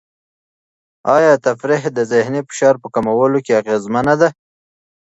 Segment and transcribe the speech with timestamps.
[1.15, 4.29] آیا تفریح د ذهني فشار په کمولو کې اغېزمنه ده؟